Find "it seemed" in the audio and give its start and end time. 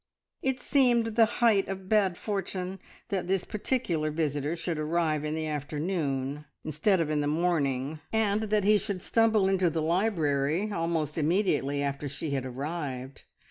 0.41-1.15